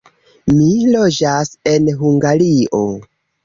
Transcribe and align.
Mi 0.53 0.69
loĝas 0.95 1.53
en 1.75 1.95
Hungario. 2.03 2.85